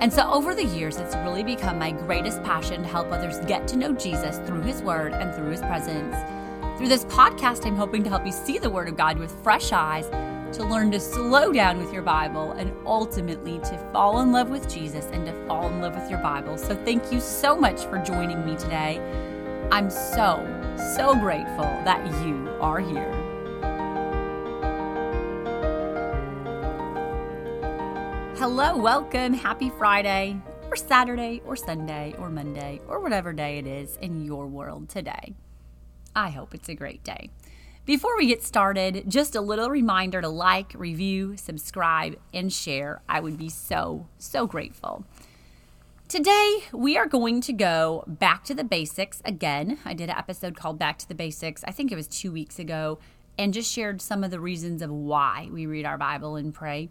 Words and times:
And 0.00 0.12
so 0.12 0.30
over 0.30 0.54
the 0.54 0.64
years, 0.64 0.96
it's 0.96 1.16
really 1.16 1.42
become 1.42 1.76
my 1.76 1.90
greatest 1.90 2.42
passion 2.44 2.82
to 2.82 2.88
help 2.88 3.10
others 3.10 3.40
get 3.46 3.66
to 3.68 3.76
know 3.76 3.92
Jesus 3.92 4.38
through 4.46 4.60
his 4.60 4.80
word 4.80 5.12
and 5.12 5.34
through 5.34 5.50
his 5.50 5.60
presence. 5.60 6.14
Through 6.78 6.86
this 6.86 7.04
podcast, 7.06 7.66
I'm 7.66 7.74
hoping 7.74 8.04
to 8.04 8.08
help 8.08 8.24
you 8.24 8.30
see 8.30 8.60
the 8.60 8.70
word 8.70 8.88
of 8.88 8.96
God 8.96 9.18
with 9.18 9.32
fresh 9.42 9.72
eyes, 9.72 10.06
to 10.56 10.64
learn 10.64 10.92
to 10.92 11.00
slow 11.00 11.52
down 11.52 11.78
with 11.78 11.92
your 11.92 12.02
Bible, 12.02 12.52
and 12.52 12.72
ultimately 12.86 13.58
to 13.58 13.90
fall 13.92 14.20
in 14.20 14.30
love 14.30 14.50
with 14.50 14.72
Jesus 14.72 15.06
and 15.12 15.26
to 15.26 15.46
fall 15.48 15.66
in 15.66 15.80
love 15.80 15.96
with 15.96 16.08
your 16.08 16.20
Bible. 16.20 16.56
So 16.56 16.76
thank 16.84 17.12
you 17.12 17.20
so 17.20 17.56
much 17.56 17.84
for 17.86 17.98
joining 17.98 18.46
me 18.46 18.56
today. 18.56 19.00
I'm 19.72 19.90
so, 19.90 20.46
so 20.94 21.16
grateful 21.16 21.64
that 21.84 22.06
you 22.24 22.48
are 22.60 22.78
here. 22.78 23.17
Hello, 28.38 28.76
welcome. 28.76 29.34
Happy 29.34 29.68
Friday, 29.68 30.40
or 30.70 30.76
Saturday, 30.76 31.42
or 31.44 31.56
Sunday, 31.56 32.14
or 32.18 32.30
Monday, 32.30 32.80
or 32.86 33.00
whatever 33.00 33.32
day 33.32 33.58
it 33.58 33.66
is 33.66 33.96
in 33.96 34.24
your 34.24 34.46
world 34.46 34.88
today. 34.88 35.34
I 36.14 36.30
hope 36.30 36.54
it's 36.54 36.68
a 36.68 36.76
great 36.76 37.02
day. 37.02 37.30
Before 37.84 38.16
we 38.16 38.28
get 38.28 38.44
started, 38.44 39.02
just 39.08 39.34
a 39.34 39.40
little 39.40 39.70
reminder 39.70 40.20
to 40.20 40.28
like, 40.28 40.72
review, 40.76 41.36
subscribe, 41.36 42.16
and 42.32 42.52
share. 42.52 43.02
I 43.08 43.18
would 43.18 43.36
be 43.36 43.48
so, 43.48 44.06
so 44.18 44.46
grateful. 44.46 45.04
Today, 46.06 46.58
we 46.72 46.96
are 46.96 47.06
going 47.08 47.40
to 47.40 47.52
go 47.52 48.04
back 48.06 48.44
to 48.44 48.54
the 48.54 48.62
basics 48.62 49.20
again. 49.24 49.80
I 49.84 49.94
did 49.94 50.10
an 50.10 50.16
episode 50.16 50.56
called 50.56 50.78
Back 50.78 50.98
to 50.98 51.08
the 51.08 51.16
Basics, 51.16 51.64
I 51.66 51.72
think 51.72 51.90
it 51.90 51.96
was 51.96 52.06
two 52.06 52.30
weeks 52.30 52.60
ago, 52.60 53.00
and 53.36 53.52
just 53.52 53.72
shared 53.72 54.00
some 54.00 54.22
of 54.22 54.30
the 54.30 54.38
reasons 54.38 54.80
of 54.80 54.92
why 54.92 55.48
we 55.50 55.66
read 55.66 55.84
our 55.84 55.98
Bible 55.98 56.36
and 56.36 56.54
pray. 56.54 56.90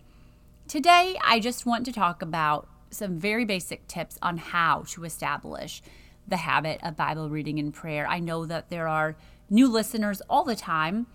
Today, 0.68 1.16
I 1.24 1.40
just 1.40 1.66
want 1.66 1.86
to 1.86 1.94
talk 1.94 2.22
about 2.22 2.68
some 2.90 3.18
very 3.18 3.46
basic 3.46 3.88
tips 3.88 4.20
on 4.22 4.36
how 4.36 4.84
to 4.90 5.06
establish 5.06 5.82
the 6.28 6.36
habit 6.36 6.82
of 6.84 6.98
Bible 6.98 7.30
reading 7.30 7.58
and 7.58 7.74
prayer. 7.74 8.06
I 8.06 8.20
know 8.20 8.46
that 8.46 8.70
there 8.70 8.86
are 8.86 9.16
new 9.50 9.70
listeners 9.70 10.22
all 10.30 10.44
the 10.44 10.58
time, 10.58 11.08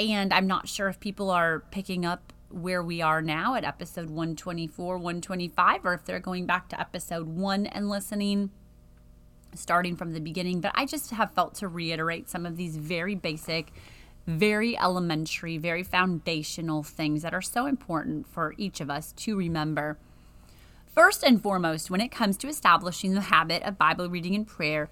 and 0.00 0.32
I'm 0.32 0.48
not 0.48 0.66
sure 0.66 0.88
if 0.88 0.98
people 0.98 1.30
are 1.30 1.60
picking 1.70 2.04
up 2.04 2.32
where 2.50 2.82
we 2.82 3.00
are 3.00 3.22
now 3.22 3.54
at 3.54 3.62
episode 3.62 4.10
124, 4.10 4.96
125, 4.96 5.86
or 5.86 5.94
if 5.94 6.04
they're 6.04 6.18
going 6.18 6.46
back 6.46 6.68
to 6.70 6.80
episode 6.80 7.28
one 7.28 7.66
and 7.66 7.88
listening 7.88 8.50
starting 9.54 9.94
from 9.94 10.12
the 10.12 10.20
beginning. 10.20 10.60
But 10.60 10.72
I 10.74 10.86
just 10.86 11.10
have 11.12 11.30
felt 11.34 11.54
to 11.56 11.68
reiterate 11.68 12.28
some 12.28 12.44
of 12.44 12.56
these 12.56 12.76
very 12.76 13.14
basic 13.14 13.70
very 14.28 14.78
elementary, 14.78 15.56
very 15.56 15.82
foundational 15.82 16.82
things 16.82 17.22
that 17.22 17.32
are 17.32 17.40
so 17.40 17.64
important 17.64 18.26
for 18.28 18.54
each 18.58 18.80
of 18.80 18.90
us 18.90 19.12
to 19.12 19.34
remember. 19.34 19.98
First 20.86 21.22
and 21.22 21.42
foremost, 21.42 21.90
when 21.90 22.02
it 22.02 22.10
comes 22.10 22.36
to 22.38 22.48
establishing 22.48 23.14
the 23.14 23.22
habit 23.22 23.62
of 23.62 23.78
Bible 23.78 24.10
reading 24.10 24.34
and 24.34 24.46
prayer, 24.46 24.90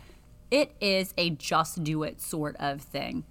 it 0.50 0.72
is 0.80 1.12
a 1.18 1.30
just 1.30 1.84
do 1.84 2.02
it 2.02 2.20
sort 2.20 2.56
of 2.58 2.80
thing. 2.80 3.24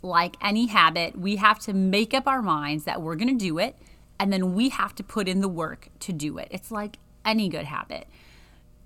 Like 0.00 0.36
any 0.40 0.66
habit, 0.66 1.18
we 1.18 1.36
have 1.36 1.58
to 1.60 1.74
make 1.74 2.14
up 2.14 2.26
our 2.26 2.40
minds 2.40 2.84
that 2.84 3.02
we're 3.02 3.16
going 3.16 3.36
to 3.36 3.44
do 3.44 3.58
it, 3.58 3.76
and 4.18 4.32
then 4.32 4.54
we 4.54 4.70
have 4.70 4.94
to 4.94 5.02
put 5.02 5.28
in 5.28 5.42
the 5.42 5.48
work 5.48 5.88
to 6.00 6.12
do 6.12 6.38
it. 6.38 6.48
It's 6.50 6.70
like 6.70 6.98
any 7.22 7.50
good 7.50 7.66
habit. 7.66 8.06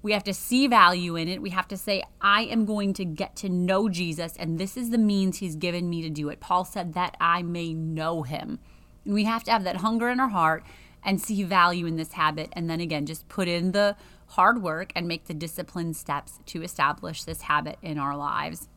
We 0.00 0.12
have 0.12 0.24
to 0.24 0.34
see 0.34 0.68
value 0.68 1.16
in 1.16 1.28
it. 1.28 1.42
We 1.42 1.50
have 1.50 1.68
to 1.68 1.76
say, 1.76 2.04
I 2.20 2.42
am 2.42 2.64
going 2.64 2.92
to 2.94 3.04
get 3.04 3.34
to 3.36 3.48
know 3.48 3.88
Jesus, 3.88 4.36
and 4.36 4.58
this 4.58 4.76
is 4.76 4.90
the 4.90 4.98
means 4.98 5.38
he's 5.38 5.56
given 5.56 5.90
me 5.90 6.02
to 6.02 6.10
do 6.10 6.28
it. 6.28 6.40
Paul 6.40 6.64
said 6.64 6.94
that 6.94 7.16
I 7.20 7.42
may 7.42 7.74
know 7.74 8.22
him. 8.22 8.60
And 9.04 9.14
we 9.14 9.24
have 9.24 9.42
to 9.44 9.50
have 9.50 9.64
that 9.64 9.76
hunger 9.76 10.08
in 10.08 10.20
our 10.20 10.28
heart 10.28 10.64
and 11.04 11.20
see 11.20 11.42
value 11.42 11.86
in 11.86 11.96
this 11.96 12.12
habit. 12.12 12.50
And 12.52 12.70
then 12.70 12.80
again, 12.80 13.06
just 13.06 13.28
put 13.28 13.48
in 13.48 13.72
the 13.72 13.96
hard 14.28 14.62
work 14.62 14.92
and 14.94 15.08
make 15.08 15.26
the 15.26 15.34
disciplined 15.34 15.96
steps 15.96 16.38
to 16.46 16.62
establish 16.62 17.24
this 17.24 17.42
habit 17.42 17.78
in 17.82 17.98
our 17.98 18.16
lives. 18.16 18.68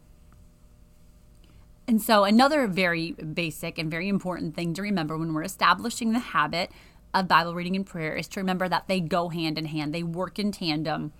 And 1.87 2.01
so, 2.01 2.23
another 2.23 2.67
very 2.67 3.11
basic 3.11 3.77
and 3.77 3.91
very 3.91 4.07
important 4.07 4.55
thing 4.55 4.73
to 4.75 4.81
remember 4.81 5.17
when 5.17 5.33
we're 5.33 5.43
establishing 5.43 6.13
the 6.13 6.19
habit 6.19 6.71
of 7.13 7.27
Bible 7.27 7.53
reading 7.53 7.75
and 7.75 7.85
prayer 7.85 8.15
is 8.15 8.27
to 8.29 8.39
remember 8.39 8.69
that 8.69 8.87
they 8.87 8.99
go 8.99 9.29
hand 9.29 9.57
in 9.57 9.65
hand, 9.65 9.93
they 9.93 10.03
work 10.03 10.39
in 10.39 10.51
tandem. 10.51 11.11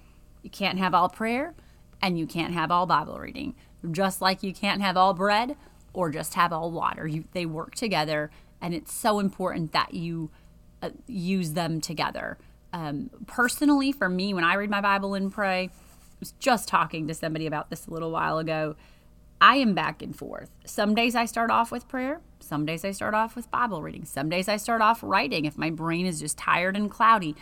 You 0.42 0.50
can't 0.50 0.80
have 0.80 0.94
all 0.94 1.10
prayer 1.10 1.54
and 2.02 2.18
you 2.18 2.26
can't 2.26 2.54
have 2.54 2.72
all 2.72 2.86
Bible 2.86 3.20
reading, 3.20 3.56
just 3.92 4.22
like 4.22 4.44
you 4.44 4.54
can't 4.54 4.82
have 4.82 4.98
all 4.98 5.14
bread 5.14 5.56
or 5.94 6.10
just 6.10 6.34
have 6.34 6.54
all 6.54 6.72
water. 6.72 7.08
You, 7.08 7.26
they 7.34 7.46
work 7.46 7.76
together, 7.76 8.32
and 8.62 8.74
it's 8.74 8.94
so 8.94 9.20
important 9.20 9.72
that 9.74 9.94
you 9.94 10.32
uh, 10.82 10.92
use 11.08 11.52
them 11.52 11.82
together. 11.82 12.38
Um, 12.74 13.10
personally, 13.28 13.92
for 13.92 14.08
me, 14.10 14.34
when 14.34 14.44
I 14.44 14.56
read 14.56 14.70
my 14.70 14.82
Bible 14.82 15.14
and 15.14 15.32
pray, 15.32 15.64
I 15.64 15.70
was 16.20 16.32
just 16.40 16.68
talking 16.68 17.08
to 17.08 17.14
somebody 17.14 17.46
about 17.46 17.70
this 17.70 17.88
a 17.88 17.92
little 17.92 18.12
while 18.12 18.38
ago. 18.38 18.76
I 19.42 19.56
am 19.56 19.74
back 19.74 20.04
and 20.04 20.16
forth. 20.16 20.52
Some 20.66 20.94
days 20.94 21.16
I 21.16 21.26
start 21.26 21.50
off 21.50 21.72
with 21.72 21.88
prayer. 21.88 22.22
Some 22.40 22.64
days 22.64 22.86
I 22.86 22.92
start 22.92 23.16
off 23.16 23.36
with 23.36 23.50
Bible 23.50 23.82
reading. 23.82 24.06
Some 24.06 24.30
days 24.30 24.48
I 24.48 24.58
start 24.58 24.84
off 24.84 25.02
writing 25.02 25.46
if 25.46 25.58
my 25.58 25.72
brain 25.72 26.06
is 26.06 26.20
just 26.20 26.38
tired 26.38 26.78
and 26.78 26.92
cloudy. 26.92 27.36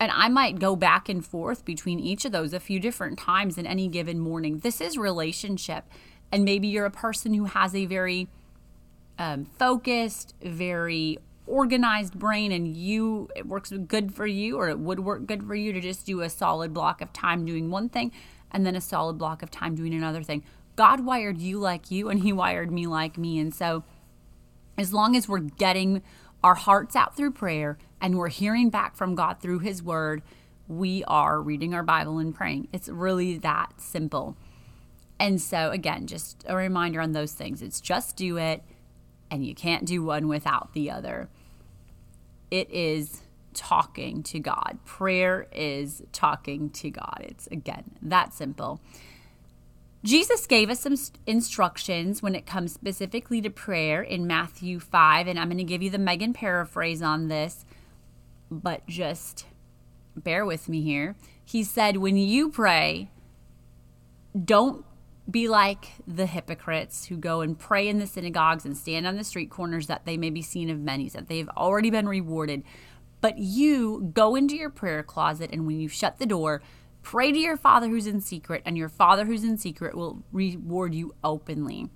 And 0.00 0.10
I 0.10 0.28
might 0.28 0.58
go 0.58 0.74
back 0.74 1.08
and 1.08 1.24
forth 1.24 1.64
between 1.64 2.00
each 2.00 2.24
of 2.24 2.32
those 2.32 2.52
a 2.52 2.58
few 2.58 2.80
different 2.80 3.16
times 3.16 3.58
in 3.58 3.66
any 3.66 3.86
given 3.86 4.18
morning. 4.18 4.58
This 4.58 4.80
is 4.80 4.98
relationship. 4.98 5.84
And 6.32 6.44
maybe 6.44 6.66
you're 6.66 6.86
a 6.86 6.90
person 6.90 7.34
who 7.34 7.44
has 7.44 7.76
a 7.76 7.86
very 7.86 8.26
um, 9.16 9.44
focused, 9.44 10.34
very 10.42 11.18
organized 11.46 12.14
brain, 12.18 12.50
and 12.50 12.76
you, 12.76 13.28
it 13.36 13.46
works 13.46 13.70
good 13.70 14.14
for 14.14 14.26
you, 14.26 14.56
or 14.56 14.68
it 14.68 14.78
would 14.80 15.00
work 15.00 15.26
good 15.26 15.46
for 15.46 15.54
you 15.54 15.72
to 15.72 15.80
just 15.80 16.06
do 16.06 16.22
a 16.22 16.30
solid 16.30 16.74
block 16.74 17.00
of 17.00 17.12
time 17.12 17.44
doing 17.44 17.70
one 17.70 17.88
thing 17.88 18.10
and 18.52 18.66
then 18.66 18.74
a 18.74 18.80
solid 18.80 19.18
block 19.18 19.42
of 19.42 19.50
time 19.50 19.74
doing 19.74 19.94
another 19.94 20.22
thing. 20.22 20.42
God 20.76 21.04
wired 21.04 21.38
you 21.38 21.58
like 21.58 21.90
you, 21.90 22.08
and 22.08 22.20
He 22.20 22.32
wired 22.32 22.70
me 22.70 22.86
like 22.86 23.18
me. 23.18 23.38
And 23.38 23.54
so, 23.54 23.84
as 24.78 24.92
long 24.92 25.16
as 25.16 25.28
we're 25.28 25.38
getting 25.40 26.02
our 26.42 26.54
hearts 26.54 26.96
out 26.96 27.16
through 27.16 27.32
prayer 27.32 27.76
and 28.00 28.16
we're 28.16 28.28
hearing 28.28 28.70
back 28.70 28.96
from 28.96 29.14
God 29.14 29.40
through 29.40 29.58
His 29.58 29.82
Word, 29.82 30.22
we 30.68 31.04
are 31.04 31.40
reading 31.40 31.74
our 31.74 31.82
Bible 31.82 32.18
and 32.18 32.34
praying. 32.34 32.68
It's 32.72 32.88
really 32.88 33.36
that 33.38 33.80
simple. 33.80 34.36
And 35.18 35.40
so, 35.40 35.70
again, 35.70 36.06
just 36.06 36.44
a 36.46 36.56
reminder 36.56 37.00
on 37.00 37.12
those 37.12 37.32
things 37.32 37.60
it's 37.60 37.80
just 37.80 38.16
do 38.16 38.38
it, 38.38 38.62
and 39.30 39.44
you 39.44 39.54
can't 39.54 39.84
do 39.84 40.02
one 40.02 40.28
without 40.28 40.72
the 40.72 40.90
other. 40.90 41.28
It 42.50 42.70
is 42.70 43.22
talking 43.52 44.22
to 44.24 44.38
God. 44.38 44.78
Prayer 44.84 45.46
is 45.52 46.02
talking 46.12 46.70
to 46.70 46.90
God. 46.90 47.18
It's, 47.20 47.46
again, 47.48 47.84
that 48.02 48.32
simple. 48.32 48.80
Jesus 50.02 50.46
gave 50.46 50.70
us 50.70 50.80
some 50.80 50.96
instructions 51.26 52.22
when 52.22 52.34
it 52.34 52.46
comes 52.46 52.72
specifically 52.72 53.42
to 53.42 53.50
prayer 53.50 54.02
in 54.02 54.26
Matthew 54.26 54.80
5, 54.80 55.26
and 55.26 55.38
I'm 55.38 55.48
going 55.48 55.58
to 55.58 55.64
give 55.64 55.82
you 55.82 55.90
the 55.90 55.98
Megan 55.98 56.32
paraphrase 56.32 57.02
on 57.02 57.28
this, 57.28 57.66
but 58.50 58.86
just 58.86 59.46
bear 60.16 60.46
with 60.46 60.68
me 60.68 60.80
here. 60.80 61.16
He 61.44 61.62
said, 61.62 61.98
When 61.98 62.16
you 62.16 62.50
pray, 62.50 63.10
don't 64.42 64.86
be 65.30 65.48
like 65.48 65.92
the 66.06 66.26
hypocrites 66.26 67.06
who 67.06 67.16
go 67.16 67.42
and 67.42 67.58
pray 67.58 67.86
in 67.86 67.98
the 67.98 68.06
synagogues 68.06 68.64
and 68.64 68.76
stand 68.76 69.06
on 69.06 69.16
the 69.16 69.24
street 69.24 69.50
corners 69.50 69.86
that 69.86 70.06
they 70.06 70.16
may 70.16 70.30
be 70.30 70.42
seen 70.42 70.70
of 70.70 70.80
many, 70.80 71.08
that 71.10 71.28
they've 71.28 71.48
already 71.50 71.90
been 71.90 72.08
rewarded. 72.08 72.62
But 73.20 73.38
you 73.38 74.10
go 74.14 74.34
into 74.34 74.56
your 74.56 74.70
prayer 74.70 75.02
closet, 75.02 75.50
and 75.52 75.66
when 75.66 75.78
you 75.78 75.88
shut 75.88 76.18
the 76.18 76.26
door, 76.26 76.62
Pray 77.02 77.32
to 77.32 77.38
your 77.38 77.56
Father 77.56 77.88
who's 77.88 78.06
in 78.06 78.20
secret, 78.20 78.62
and 78.64 78.76
your 78.76 78.88
Father 78.88 79.24
who's 79.24 79.44
in 79.44 79.56
secret 79.56 79.94
will 79.94 80.22
reward 80.32 80.94
you 80.94 81.14
openly. 81.24 81.88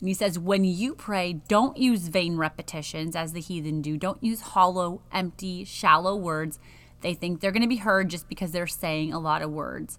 And 0.00 0.08
he 0.08 0.14
says, 0.14 0.38
when 0.38 0.64
you 0.64 0.94
pray, 0.94 1.32
don't 1.32 1.78
use 1.78 2.08
vain 2.08 2.36
repetitions 2.36 3.16
as 3.16 3.32
the 3.32 3.40
heathen 3.40 3.80
do. 3.80 3.96
Don't 3.96 4.22
use 4.22 4.40
hollow, 4.42 5.00
empty, 5.12 5.64
shallow 5.64 6.14
words. 6.14 6.58
They 7.00 7.14
think 7.14 7.40
they're 7.40 7.52
going 7.52 7.62
to 7.62 7.68
be 7.68 7.76
heard 7.76 8.10
just 8.10 8.28
because 8.28 8.52
they're 8.52 8.66
saying 8.66 9.12
a 9.12 9.18
lot 9.18 9.40
of 9.40 9.50
words. 9.50 9.98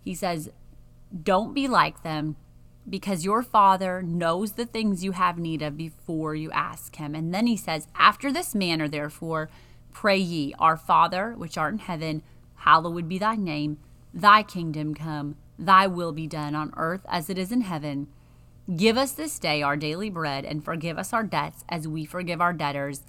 He 0.00 0.14
says, 0.14 0.50
don't 1.22 1.52
be 1.52 1.68
like 1.68 2.02
them 2.02 2.36
because 2.88 3.24
your 3.24 3.42
Father 3.42 4.02
knows 4.02 4.52
the 4.52 4.66
things 4.66 5.04
you 5.04 5.12
have 5.12 5.38
need 5.38 5.60
of 5.62 5.76
before 5.76 6.34
you 6.34 6.50
ask 6.50 6.96
him. 6.96 7.14
And 7.14 7.34
then 7.34 7.46
he 7.46 7.56
says, 7.56 7.88
after 7.94 8.32
this 8.32 8.54
manner, 8.54 8.88
therefore, 8.88 9.50
pray 9.92 10.16
ye, 10.16 10.54
Our 10.58 10.76
Father, 10.76 11.34
which 11.36 11.58
art 11.58 11.74
in 11.74 11.78
heaven, 11.78 12.22
Hallowed 12.62 13.08
be 13.08 13.18
thy 13.18 13.34
name, 13.34 13.78
thy 14.14 14.44
kingdom 14.44 14.94
come, 14.94 15.34
thy 15.58 15.88
will 15.88 16.12
be 16.12 16.28
done 16.28 16.54
on 16.54 16.72
earth 16.76 17.04
as 17.08 17.28
it 17.28 17.36
is 17.36 17.50
in 17.50 17.62
heaven. 17.62 18.06
Give 18.76 18.96
us 18.96 19.10
this 19.10 19.40
day 19.40 19.62
our 19.62 19.76
daily 19.76 20.10
bread, 20.10 20.44
and 20.44 20.64
forgive 20.64 20.96
us 20.96 21.12
our 21.12 21.24
debts 21.24 21.64
as 21.68 21.88
we 21.88 22.04
forgive 22.04 22.40
our 22.40 22.52
debtors. 22.52 23.02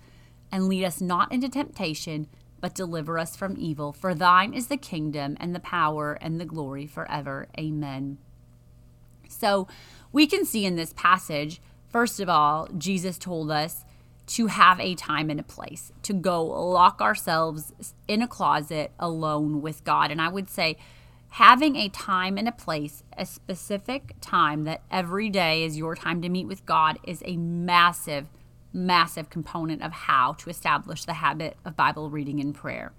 And 0.51 0.67
lead 0.67 0.83
us 0.83 1.01
not 1.01 1.31
into 1.31 1.50
temptation, 1.50 2.27
but 2.61 2.73
deliver 2.73 3.19
us 3.19 3.35
from 3.35 3.55
evil. 3.59 3.94
For 3.94 4.15
thine 4.15 4.55
is 4.55 4.67
the 4.67 4.77
kingdom, 4.77 5.38
and 5.39 5.53
the 5.53 5.59
power, 5.59 6.13
and 6.13 6.41
the 6.41 6.45
glory 6.45 6.88
forever. 6.88 7.47
Amen. 7.55 8.17
So 9.29 9.67
we 10.11 10.25
can 10.25 10.45
see 10.45 10.65
in 10.65 10.77
this 10.77 10.94
passage, 10.94 11.61
first 11.89 12.19
of 12.19 12.27
all, 12.27 12.69
Jesus 12.75 13.19
told 13.19 13.51
us 13.51 13.85
to 14.25 14.48
have 14.48 14.80
a 14.80 14.96
time 14.96 15.30
and 15.30 15.40
a 15.40 15.44
place, 15.44 15.92
to 16.04 16.14
go 16.14 16.44
lock 16.44 17.02
ourselves 17.02 17.74
in 18.08 18.22
a 18.22 18.28
closet 18.28 18.92
alone 19.00 19.62
with 19.62 19.84
God. 19.84 20.12
And 20.12 20.22
I 20.22 20.30
would 20.30 20.50
say, 20.50 20.78
having 21.30 21.75
a 21.75 21.90
time 21.90 22.38
and 22.38 22.48
a 22.48 22.54
place, 22.54 23.04
a 23.18 23.25
specific 23.25 24.16
time 24.22 24.64
that 24.64 24.81
every 24.90 25.30
day 25.30 25.64
is 25.64 25.78
your 25.78 25.96
time 25.96 26.22
to 26.22 26.30
meet 26.30 26.48
with 26.48 26.66
God, 26.66 27.00
is 27.06 27.22
a 27.25 27.36
massive, 27.36 28.28
massive 28.72 29.30
component 29.30 29.81
of 29.81 29.92
how 29.92 30.34
to 30.34 30.50
establish 30.50 31.04
the 31.04 31.14
habit 31.14 31.58
of 31.66 31.75
Bible 31.75 32.10
reading 32.10 32.40
and 32.40 32.56
prayer. 32.56 32.94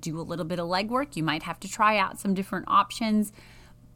Do 0.00 0.18
a 0.18 0.22
little 0.22 0.44
bit 0.44 0.58
of 0.58 0.68
legwork. 0.68 1.16
You 1.16 1.22
might 1.22 1.44
have 1.44 1.60
to 1.60 1.68
try 1.68 1.96
out 1.96 2.18
some 2.18 2.34
different 2.34 2.66
options, 2.66 3.32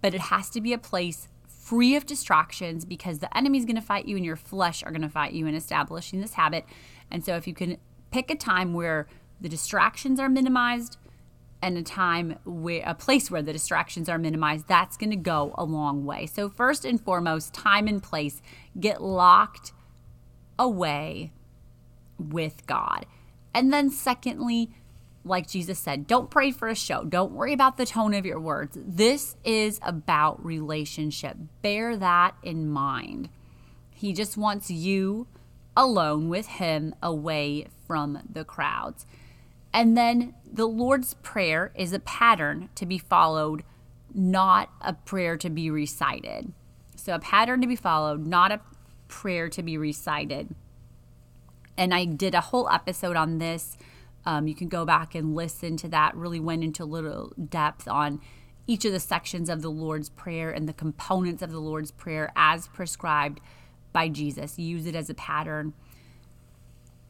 but 0.00 0.14
it 0.14 0.20
has 0.20 0.48
to 0.50 0.60
be 0.60 0.72
a 0.72 0.78
place 0.78 1.28
free 1.68 1.96
of 1.96 2.06
distractions 2.06 2.86
because 2.86 3.18
the 3.18 3.36
enemy's 3.36 3.66
going 3.66 3.76
to 3.76 3.82
fight 3.82 4.06
you 4.06 4.16
and 4.16 4.24
your 4.24 4.36
flesh 4.36 4.82
are 4.82 4.90
going 4.90 5.02
to 5.02 5.08
fight 5.08 5.34
you 5.34 5.46
in 5.46 5.54
establishing 5.54 6.22
this 6.22 6.32
habit. 6.32 6.64
And 7.10 7.22
so 7.22 7.36
if 7.36 7.46
you 7.46 7.52
can 7.52 7.76
pick 8.10 8.30
a 8.30 8.34
time 8.34 8.72
where 8.72 9.06
the 9.38 9.50
distractions 9.50 10.18
are 10.18 10.30
minimized 10.30 10.96
and 11.60 11.76
a 11.76 11.82
time 11.82 12.38
where 12.46 12.82
a 12.86 12.94
place 12.94 13.30
where 13.30 13.42
the 13.42 13.52
distractions 13.52 14.08
are 14.08 14.16
minimized, 14.16 14.66
that's 14.66 14.96
going 14.96 15.10
to 15.10 15.16
go 15.16 15.54
a 15.58 15.64
long 15.64 16.06
way. 16.06 16.24
So 16.24 16.48
first 16.48 16.86
and 16.86 16.98
foremost, 16.98 17.52
time 17.52 17.86
and 17.86 18.02
place 18.02 18.40
get 18.80 19.02
locked 19.02 19.72
away 20.58 21.32
with 22.18 22.66
God. 22.66 23.04
And 23.52 23.72
then 23.72 23.90
secondly, 23.90 24.70
like 25.24 25.48
Jesus 25.48 25.78
said, 25.78 26.06
don't 26.06 26.30
pray 26.30 26.50
for 26.50 26.68
a 26.68 26.74
show. 26.74 27.04
Don't 27.04 27.32
worry 27.32 27.52
about 27.52 27.76
the 27.76 27.86
tone 27.86 28.14
of 28.14 28.24
your 28.24 28.40
words. 28.40 28.78
This 28.80 29.36
is 29.44 29.78
about 29.82 30.44
relationship. 30.44 31.36
Bear 31.62 31.96
that 31.96 32.34
in 32.42 32.68
mind. 32.68 33.28
He 33.94 34.12
just 34.12 34.36
wants 34.36 34.70
you 34.70 35.26
alone 35.76 36.28
with 36.28 36.46
Him 36.46 36.94
away 37.02 37.66
from 37.86 38.22
the 38.30 38.44
crowds. 38.44 39.06
And 39.72 39.96
then 39.96 40.34
the 40.50 40.66
Lord's 40.66 41.14
Prayer 41.14 41.72
is 41.74 41.92
a 41.92 41.98
pattern 41.98 42.70
to 42.74 42.86
be 42.86 42.98
followed, 42.98 43.64
not 44.14 44.70
a 44.80 44.94
prayer 44.94 45.36
to 45.36 45.50
be 45.50 45.70
recited. 45.70 46.52
So, 46.96 47.14
a 47.14 47.18
pattern 47.18 47.60
to 47.60 47.66
be 47.66 47.76
followed, 47.76 48.26
not 48.26 48.50
a 48.50 48.60
prayer 49.08 49.48
to 49.50 49.62
be 49.62 49.76
recited. 49.76 50.54
And 51.76 51.94
I 51.94 52.04
did 52.04 52.34
a 52.34 52.40
whole 52.40 52.68
episode 52.68 53.16
on 53.16 53.38
this 53.38 53.76
um, 54.28 54.46
you 54.46 54.54
can 54.54 54.68
go 54.68 54.84
back 54.84 55.14
and 55.14 55.34
listen 55.34 55.78
to 55.78 55.88
that. 55.88 56.14
Really 56.14 56.38
went 56.38 56.62
into 56.62 56.82
a 56.82 56.84
little 56.84 57.32
depth 57.48 57.88
on 57.88 58.20
each 58.66 58.84
of 58.84 58.92
the 58.92 59.00
sections 59.00 59.48
of 59.48 59.62
the 59.62 59.70
Lord's 59.70 60.10
Prayer 60.10 60.50
and 60.50 60.68
the 60.68 60.74
components 60.74 61.40
of 61.42 61.50
the 61.50 61.58
Lord's 61.58 61.90
Prayer 61.90 62.30
as 62.36 62.68
prescribed 62.68 63.40
by 63.90 64.10
Jesus. 64.10 64.58
Use 64.58 64.84
it 64.84 64.94
as 64.94 65.08
a 65.08 65.14
pattern. 65.14 65.72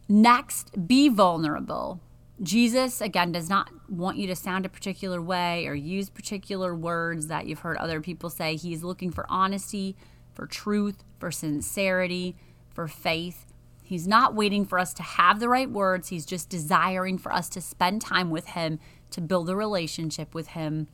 Next, 0.09 0.87
be 0.87 1.09
vulnerable. 1.09 2.01
Jesus, 2.41 3.01
again, 3.01 3.33
does 3.33 3.51
not 3.51 3.69
want 3.91 4.17
you 4.17 4.29
to 4.29 4.37
sound 4.37 4.65
a 4.65 4.69
particular 4.69 5.21
way 5.21 5.67
or 5.67 5.75
use 5.75 6.09
particular 6.09 6.73
words 6.73 7.27
that 7.27 7.47
you've 7.47 7.59
heard 7.59 7.79
other 7.79 8.01
people 8.01 8.31
say. 8.31 8.55
He's 8.55 8.85
looking 8.85 9.11
for 9.11 9.27
honesty, 9.29 9.97
for 10.35 10.47
truth, 10.47 11.03
for 11.19 11.33
sincerity, 11.33 12.37
for 12.73 12.87
faith. 12.87 13.48
He's 13.89 14.07
not 14.07 14.35
waiting 14.35 14.67
for 14.67 14.79
us 14.79 14.93
to 14.93 15.03
have 15.03 15.41
the 15.41 15.49
right 15.49 15.71
words. 15.71 16.09
He's 16.09 16.27
just 16.27 16.51
desiring 16.51 17.17
for 17.17 17.33
us 17.33 17.49
to 17.49 17.63
spend 17.63 18.03
time 18.03 18.29
with 18.29 18.49
Him, 18.49 18.81
to 19.13 19.23
build 19.23 19.49
a 19.49 19.57
relationship 19.57 20.35
with 20.35 20.49
Him, 20.49 20.89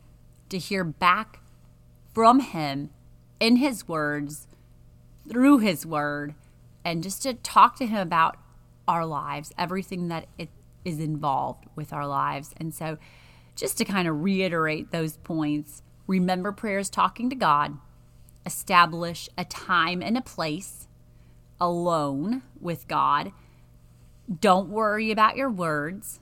to 0.49 0.59
hear 0.59 0.85
back 0.85 1.41
from 2.15 2.39
Him 2.39 2.91
in 3.41 3.57
His 3.57 3.89
words, 3.89 4.47
through 5.29 5.59
His 5.59 5.85
word, 5.85 6.37
and 6.85 7.03
just 7.03 7.25
to 7.25 7.35
talk 7.35 7.75
to 7.79 7.87
Him 7.87 7.99
about 7.99 8.37
our 8.87 9.05
lives, 9.05 9.51
everything 9.59 10.07
that 10.07 10.29
it 10.39 10.51
is 10.85 11.01
involved 11.01 11.65
with 11.75 11.93
our 11.93 12.07
lives. 12.07 12.55
And 12.59 12.73
so, 12.73 12.97
just 13.57 13.77
to 13.79 13.85
kind 13.85 14.07
of 14.07 14.23
reiterate 14.23 14.93
those 14.93 15.17
points, 15.17 15.83
remember 16.07 16.53
prayers 16.53 16.91
talking 16.91 17.29
to 17.29 17.35
God, 17.35 17.77
establish 18.47 19.29
a 19.37 19.45
time 19.45 20.01
and 20.01 20.17
a 20.17 20.23
place 20.23 20.87
alone 21.65 22.43
with 22.61 22.87
God. 22.89 23.33
Don't 24.41 24.69
worry 24.69 25.11
about 25.11 25.37
your 25.37 25.51
words 25.51 26.21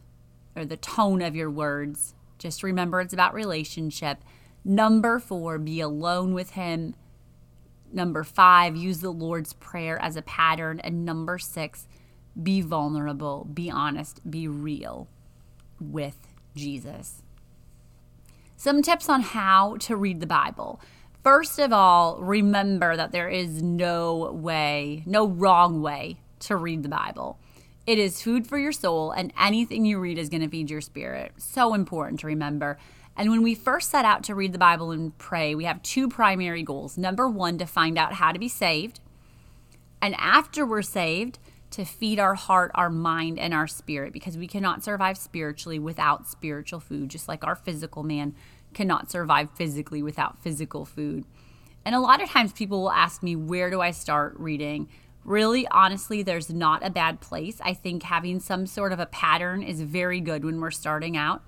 or 0.54 0.64
the 0.64 0.76
tone 0.76 1.20
of 1.20 1.34
your 1.34 1.50
words. 1.50 2.14
Just 2.38 2.62
remember 2.62 3.00
it's 3.00 3.12
about 3.12 3.34
relationship. 3.34 4.18
Number 4.64 5.18
four, 5.18 5.58
be 5.58 5.80
alone 5.80 6.34
with 6.34 6.50
Him. 6.50 6.94
Number 7.92 8.24
five, 8.24 8.76
use 8.76 9.00
the 9.00 9.12
Lord's 9.12 9.52
Prayer 9.54 10.00
as 10.00 10.16
a 10.16 10.22
pattern. 10.22 10.80
And 10.80 11.04
number 11.04 11.38
six, 11.38 11.88
be 12.40 12.60
vulnerable, 12.60 13.46
be 13.52 13.70
honest, 13.70 14.28
be 14.28 14.48
real 14.48 15.08
with 15.80 16.18
Jesus. 16.54 17.22
Some 18.56 18.80
tips 18.80 19.08
on 19.08 19.22
how 19.22 19.76
to 19.80 19.96
read 19.96 20.20
the 20.20 20.26
Bible. 20.26 20.80
First 21.22 21.60
of 21.60 21.72
all, 21.72 22.18
remember 22.20 22.96
that 22.96 23.12
there 23.12 23.28
is 23.28 23.62
no 23.62 24.32
way, 24.32 25.04
no 25.06 25.28
wrong 25.28 25.80
way 25.80 26.16
to 26.40 26.56
read 26.56 26.82
the 26.82 26.88
Bible. 26.88 27.38
It 27.86 27.98
is 27.98 28.20
food 28.20 28.44
for 28.44 28.58
your 28.58 28.72
soul, 28.72 29.12
and 29.12 29.32
anything 29.38 29.84
you 29.84 30.00
read 30.00 30.18
is 30.18 30.28
going 30.28 30.40
to 30.40 30.48
feed 30.48 30.68
your 30.68 30.80
spirit. 30.80 31.32
So 31.36 31.74
important 31.74 32.20
to 32.20 32.26
remember. 32.26 32.76
And 33.16 33.30
when 33.30 33.42
we 33.42 33.54
first 33.54 33.90
set 33.90 34.04
out 34.04 34.24
to 34.24 34.34
read 34.34 34.52
the 34.52 34.58
Bible 34.58 34.90
and 34.90 35.16
pray, 35.16 35.54
we 35.54 35.64
have 35.64 35.80
two 35.82 36.08
primary 36.08 36.64
goals. 36.64 36.98
Number 36.98 37.28
one, 37.28 37.56
to 37.58 37.66
find 37.66 37.98
out 37.98 38.14
how 38.14 38.32
to 38.32 38.38
be 38.38 38.48
saved. 38.48 38.98
And 40.00 40.16
after 40.18 40.66
we're 40.66 40.82
saved, 40.82 41.38
to 41.70 41.84
feed 41.84 42.18
our 42.18 42.34
heart, 42.34 42.70
our 42.74 42.90
mind, 42.90 43.38
and 43.38 43.54
our 43.54 43.68
spirit, 43.68 44.12
because 44.12 44.36
we 44.36 44.48
cannot 44.48 44.82
survive 44.82 45.16
spiritually 45.16 45.78
without 45.78 46.28
spiritual 46.28 46.80
food, 46.80 47.08
just 47.08 47.28
like 47.28 47.44
our 47.44 47.54
physical 47.54 48.02
man 48.02 48.34
cannot 48.72 49.10
survive 49.10 49.50
physically 49.54 50.02
without 50.02 50.42
physical 50.42 50.84
food. 50.84 51.24
And 51.84 51.94
a 51.94 52.00
lot 52.00 52.22
of 52.22 52.30
times 52.30 52.52
people 52.52 52.82
will 52.82 52.92
ask 52.92 53.22
me, 53.22 53.36
where 53.36 53.70
do 53.70 53.80
I 53.80 53.90
start 53.90 54.34
reading? 54.38 54.88
Really, 55.24 55.66
honestly, 55.68 56.22
there's 56.22 56.50
not 56.50 56.84
a 56.84 56.90
bad 56.90 57.20
place. 57.20 57.60
I 57.62 57.74
think 57.74 58.04
having 58.04 58.40
some 58.40 58.66
sort 58.66 58.92
of 58.92 59.00
a 59.00 59.06
pattern 59.06 59.62
is 59.62 59.80
very 59.82 60.20
good 60.20 60.44
when 60.44 60.60
we're 60.60 60.70
starting 60.70 61.16
out. 61.16 61.42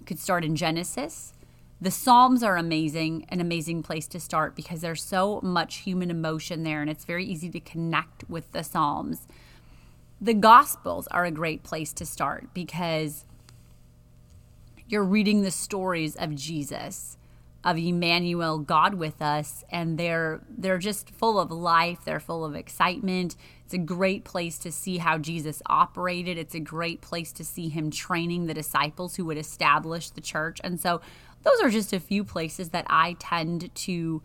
You 0.00 0.06
could 0.06 0.18
start 0.18 0.44
in 0.44 0.56
Genesis. 0.56 1.32
The 1.80 1.90
Psalms 1.90 2.42
are 2.42 2.56
amazing, 2.56 3.26
an 3.28 3.40
amazing 3.40 3.82
place 3.82 4.06
to 4.08 4.18
start 4.18 4.56
because 4.56 4.80
there's 4.80 5.02
so 5.02 5.40
much 5.42 5.76
human 5.78 6.10
emotion 6.10 6.62
there 6.62 6.80
and 6.80 6.88
it's 6.88 7.04
very 7.04 7.24
easy 7.24 7.50
to 7.50 7.60
connect 7.60 8.28
with 8.30 8.50
the 8.52 8.64
Psalms. 8.64 9.26
The 10.18 10.32
Gospels 10.32 11.06
are 11.08 11.26
a 11.26 11.30
great 11.30 11.62
place 11.62 11.92
to 11.94 12.06
start 12.06 12.48
because 12.54 13.26
you're 14.88 15.04
reading 15.04 15.42
the 15.42 15.50
stories 15.50 16.14
of 16.16 16.34
Jesus, 16.34 17.16
of 17.64 17.76
Emmanuel, 17.76 18.58
God 18.58 18.94
with 18.94 19.20
us, 19.20 19.64
and 19.70 19.98
they're 19.98 20.40
they're 20.48 20.78
just 20.78 21.10
full 21.10 21.40
of 21.40 21.50
life, 21.50 21.98
they're 22.04 22.20
full 22.20 22.44
of 22.44 22.54
excitement. 22.54 23.34
It's 23.64 23.74
a 23.74 23.78
great 23.78 24.24
place 24.24 24.58
to 24.58 24.70
see 24.70 24.98
how 24.98 25.18
Jesus 25.18 25.60
operated. 25.66 26.38
It's 26.38 26.54
a 26.54 26.60
great 26.60 27.00
place 27.00 27.32
to 27.32 27.44
see 27.44 27.68
him 27.68 27.90
training 27.90 28.46
the 28.46 28.54
disciples 28.54 29.16
who 29.16 29.24
would 29.24 29.38
establish 29.38 30.10
the 30.10 30.20
church. 30.20 30.60
And 30.62 30.80
so 30.80 31.00
those 31.42 31.60
are 31.60 31.70
just 31.70 31.92
a 31.92 31.98
few 31.98 32.22
places 32.22 32.68
that 32.68 32.86
I 32.88 33.16
tend 33.18 33.74
to 33.74 34.22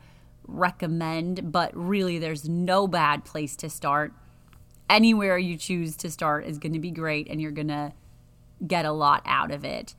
recommend, 0.47 1.51
but 1.51 1.71
really 1.73 2.19
there's 2.19 2.47
no 2.47 2.87
bad 2.87 3.25
place 3.25 3.55
to 3.57 3.69
start. 3.69 4.13
Anywhere 4.87 5.39
you 5.39 5.57
choose 5.57 5.95
to 5.97 6.11
start 6.11 6.45
is 6.45 6.59
going 6.59 6.73
to 6.73 6.79
be 6.79 6.91
great 6.91 7.27
and 7.27 7.41
you're 7.41 7.49
going 7.49 7.69
to 7.69 7.93
get 8.67 8.85
a 8.85 8.91
lot 8.91 9.23
out 9.25 9.49
of 9.49 9.65
it 9.65 9.95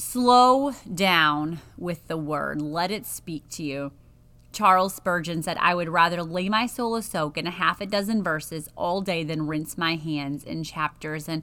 slow 0.00 0.72
down 0.92 1.60
with 1.76 2.06
the 2.08 2.16
word, 2.16 2.60
let 2.60 2.90
it 2.90 3.06
speak 3.06 3.48
to 3.50 3.62
you. 3.62 3.92
Charles 4.52 4.94
Spurgeon 4.94 5.42
said, 5.42 5.56
I 5.60 5.74
would 5.74 5.88
rather 5.88 6.22
lay 6.22 6.48
my 6.48 6.66
soul 6.66 6.96
a 6.96 7.02
soak 7.02 7.38
in 7.38 7.46
a 7.46 7.52
half 7.52 7.80
a 7.80 7.86
dozen 7.86 8.22
verses 8.22 8.68
all 8.76 9.00
day 9.00 9.22
than 9.22 9.46
rinse 9.46 9.78
my 9.78 9.94
hands 9.94 10.42
in 10.42 10.64
chapters. 10.64 11.28
And 11.28 11.42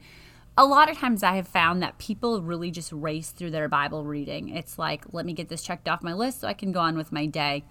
a 0.57 0.65
lot 0.65 0.89
of 0.89 0.97
times 0.97 1.23
I 1.23 1.35
have 1.35 1.47
found 1.47 1.81
that 1.81 1.99
people 1.99 2.41
really 2.41 2.71
just 2.71 2.91
race 2.91 3.29
through 3.29 3.51
their 3.51 3.69
Bible 3.69 4.03
reading. 4.03 4.49
It's 4.49 4.77
like, 4.77 5.05
let 5.13 5.25
me 5.25 5.33
get 5.33 5.47
this 5.47 5.63
checked 5.63 5.87
off 5.87 6.03
my 6.03 6.13
list 6.13 6.41
so 6.41 6.47
I 6.47 6.53
can 6.53 6.71
go 6.71 6.81
on 6.81 6.97
with 6.97 7.11
my 7.11 7.27
day. 7.27 7.63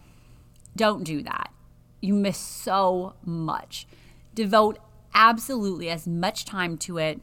Don't 0.75 1.05
do 1.05 1.23
that. 1.23 1.53
You 2.01 2.15
miss 2.15 2.39
so 2.39 3.15
much. 3.25 3.87
Devote 4.35 4.79
absolutely 5.15 5.91
as 5.91 6.07
much 6.07 6.45
time 6.45 6.79
to 6.79 6.99
it 6.99 7.21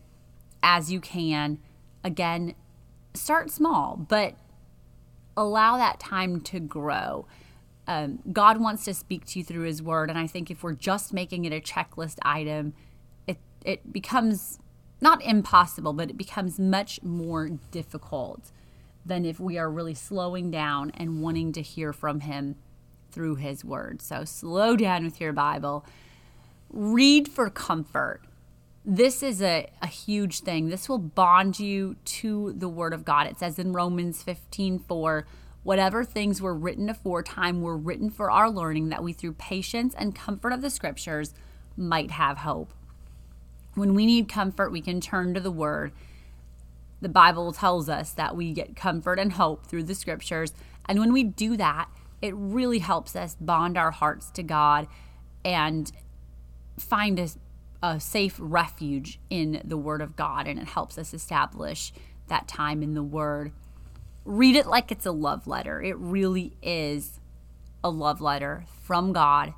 as 0.61 0.91
you 0.91 0.99
can. 0.99 1.59
Again, 2.03 2.55
start 3.13 3.51
small, 3.51 3.97
but 3.97 4.35
allow 5.35 5.77
that 5.77 5.99
time 5.99 6.41
to 6.41 6.59
grow. 6.59 7.27
Um, 7.87 8.19
God 8.31 8.59
wants 8.59 8.85
to 8.85 8.93
speak 8.93 9.25
to 9.27 9.39
you 9.39 9.45
through 9.45 9.63
His 9.63 9.81
Word, 9.81 10.09
and 10.09 10.17
I 10.17 10.27
think 10.27 10.49
if 10.49 10.63
we're 10.63 10.73
just 10.73 11.13
making 11.13 11.45
it 11.45 11.51
a 11.51 11.59
checklist 11.59 12.17
item, 12.21 12.73
it 13.27 13.37
it 13.65 13.91
becomes 13.91 14.59
not 15.01 15.21
impossible, 15.21 15.91
but 15.91 16.09
it 16.09 16.17
becomes 16.17 16.57
much 16.57 17.03
more 17.03 17.49
difficult 17.71 18.51
than 19.05 19.25
if 19.25 19.37
we 19.37 19.57
are 19.57 19.69
really 19.69 19.93
slowing 19.93 20.49
down 20.49 20.91
and 20.91 21.21
wanting 21.21 21.51
to 21.53 21.61
hear 21.61 21.91
from 21.91 22.21
Him 22.21 22.55
through 23.11 23.35
His 23.35 23.65
Word. 23.65 24.01
So 24.01 24.23
slow 24.23 24.77
down 24.77 25.03
with 25.03 25.19
your 25.19 25.33
Bible. 25.33 25.85
Read 26.69 27.27
for 27.27 27.49
comfort. 27.49 28.21
This 28.85 29.23
is 29.23 29.41
a, 29.41 29.69
a 29.81 29.87
huge 29.87 30.41
thing. 30.41 30.67
This 30.67 30.89
will 30.89 30.97
bond 30.97 31.57
you 31.57 31.95
to 32.05 32.53
the 32.53 32.67
Word 32.67 32.93
of 32.93 33.05
God. 33.05 33.27
It 33.27 33.39
says 33.39 33.57
in 33.57 33.71
Romans 33.71 34.21
15 34.21 34.79
4, 34.79 35.25
whatever 35.63 36.03
things 36.03 36.41
were 36.41 36.53
written 36.53 36.89
aforetime 36.89 37.61
were 37.61 37.77
written 37.77 38.09
for 38.09 38.29
our 38.29 38.49
learning, 38.49 38.89
that 38.89 39.01
we 39.01 39.13
through 39.13 39.33
patience 39.33 39.95
and 39.97 40.13
comfort 40.13 40.51
of 40.51 40.61
the 40.61 40.69
Scriptures 40.69 41.33
might 41.77 42.11
have 42.11 42.39
hope. 42.39 42.73
When 43.75 43.93
we 43.93 44.05
need 44.05 44.27
comfort, 44.27 44.71
we 44.71 44.81
can 44.81 44.99
turn 44.99 45.33
to 45.33 45.39
the 45.39 45.51
Word. 45.51 45.93
The 46.99 47.09
Bible 47.09 47.53
tells 47.53 47.87
us 47.87 48.11
that 48.11 48.35
we 48.35 48.51
get 48.51 48.75
comfort 48.75 49.17
and 49.17 49.33
hope 49.33 49.65
through 49.65 49.83
the 49.83 49.95
Scriptures. 49.95 50.53
And 50.87 50.99
when 50.99 51.13
we 51.13 51.23
do 51.23 51.55
that, 51.55 51.89
it 52.21 52.33
really 52.35 52.79
helps 52.79 53.15
us 53.15 53.37
bond 53.39 53.77
our 53.77 53.91
hearts 53.91 54.29
to 54.31 54.43
God 54.43 54.87
and 55.45 55.89
find 56.77 57.17
a, 57.19 57.29
a 57.83 57.99
safe 57.99 58.37
refuge 58.39 59.19
in 59.29 59.61
the 59.63 59.77
Word 59.77 60.01
of 60.01 60.15
God. 60.15 60.47
And 60.47 60.59
it 60.59 60.69
helps 60.69 60.97
us 60.97 61.13
establish 61.13 61.93
that 62.29 62.47
time 62.47 62.81
in 62.81 62.95
the 62.95 63.03
Word. 63.03 63.51
Read 64.25 64.55
it 64.55 64.65
like 64.65 64.91
it's 64.91 65.05
a 65.05 65.11
love 65.11 65.45
letter. 65.45 65.81
It 65.83 65.97
really 65.97 66.57
is 66.63 67.19
a 67.83 67.91
love 67.91 68.21
letter 68.21 68.65
from 68.81 69.13
God 69.13 69.53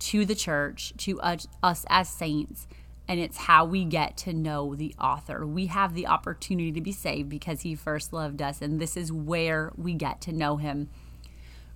to 0.00 0.26
the 0.26 0.34
church, 0.34 0.92
to 0.98 1.20
us, 1.20 1.46
as 1.88 2.08
saints 2.08 2.66
and 3.08 3.18
it's 3.18 3.38
how 3.38 3.64
we 3.64 3.84
get 3.86 4.18
to 4.18 4.34
know 4.34 4.74
the 4.74 4.94
author. 5.00 5.46
We 5.46 5.66
have 5.66 5.94
the 5.94 6.06
opportunity 6.06 6.70
to 6.72 6.80
be 6.82 6.92
saved 6.92 7.30
because 7.30 7.62
he 7.62 7.74
first 7.74 8.12
loved 8.12 8.42
us, 8.42 8.60
and 8.60 8.78
this 8.78 8.98
is 8.98 9.10
where 9.10 9.72
we 9.76 9.94
get 9.94 10.20
to 10.22 10.32
know 10.32 10.58
him. 10.58 10.90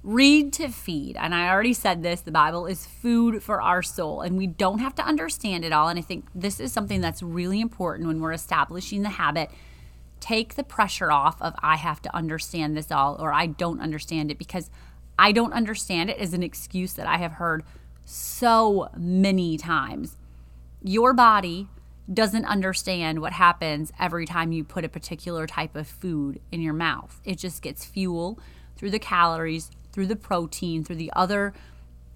Read 0.02 0.52
to 0.54 0.68
feed. 0.68 1.16
And 1.16 1.34
I 1.34 1.48
already 1.48 1.74
said 1.74 2.02
this 2.02 2.20
the 2.20 2.32
Bible 2.32 2.66
is 2.66 2.86
food 2.86 3.42
for 3.42 3.62
our 3.62 3.82
soul, 3.82 4.20
and 4.20 4.36
we 4.36 4.46
don't 4.46 4.80
have 4.80 4.94
to 4.96 5.06
understand 5.06 5.64
it 5.64 5.72
all. 5.72 5.88
And 5.88 5.98
I 5.98 6.02
think 6.02 6.26
this 6.34 6.58
is 6.58 6.72
something 6.72 7.00
that's 7.00 7.22
really 7.22 7.60
important 7.60 8.08
when 8.08 8.20
we're 8.20 8.32
establishing 8.32 9.02
the 9.02 9.10
habit. 9.10 9.50
Take 10.18 10.54
the 10.54 10.64
pressure 10.64 11.10
off 11.10 11.40
of 11.40 11.54
I 11.60 11.76
have 11.76 12.02
to 12.02 12.14
understand 12.14 12.76
this 12.76 12.90
all 12.90 13.16
or 13.20 13.32
I 13.32 13.46
don't 13.46 13.80
understand 13.80 14.30
it 14.30 14.38
because 14.38 14.70
I 15.18 15.32
don't 15.32 15.52
understand 15.52 16.10
it 16.10 16.18
is 16.18 16.32
an 16.32 16.42
excuse 16.42 16.94
that 16.94 17.06
I 17.06 17.18
have 17.18 17.32
heard 17.32 17.64
so 18.04 18.88
many 18.96 19.56
times. 19.56 20.16
Your 20.82 21.12
body 21.12 21.68
doesn't 22.12 22.44
understand 22.44 23.20
what 23.20 23.32
happens 23.32 23.92
every 23.98 24.26
time 24.26 24.52
you 24.52 24.64
put 24.64 24.84
a 24.84 24.88
particular 24.88 25.46
type 25.46 25.76
of 25.76 25.86
food 25.86 26.40
in 26.50 26.60
your 26.60 26.72
mouth. 26.72 27.20
It 27.24 27.38
just 27.38 27.62
gets 27.62 27.84
fuel 27.84 28.38
through 28.76 28.90
the 28.90 28.98
calories, 28.98 29.70
through 29.92 30.06
the 30.06 30.16
protein, 30.16 30.84
through 30.84 30.96
the 30.96 31.12
other 31.14 31.52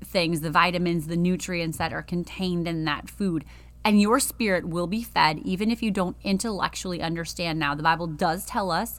things, 0.04 0.40
the 0.40 0.50
vitamins, 0.50 1.06
the 1.06 1.16
nutrients 1.16 1.78
that 1.78 1.92
are 1.92 2.02
contained 2.02 2.66
in 2.66 2.85
that 2.85 3.09
food. 3.09 3.45
And 3.85 4.00
your 4.00 4.18
spirit 4.18 4.66
will 4.68 4.87
be 4.87 5.02
fed 5.02 5.38
even 5.45 5.71
if 5.71 5.83
you 5.83 5.90
don't 5.90 6.16
intellectually 6.25 7.00
understand. 7.00 7.59
Now, 7.59 7.75
the 7.75 7.83
Bible 7.83 8.06
does 8.06 8.45
tell 8.45 8.71
us 8.71 8.99